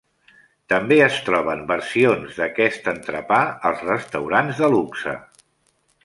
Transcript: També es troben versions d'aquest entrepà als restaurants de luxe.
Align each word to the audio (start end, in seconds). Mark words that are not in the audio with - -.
També 0.71 0.95
es 1.07 1.17
troben 1.25 1.59
versions 1.71 2.39
d'aquest 2.39 2.89
entrepà 2.93 3.41
als 3.71 3.83
restaurants 3.89 4.63
de 4.63 4.71
luxe. 4.77 5.13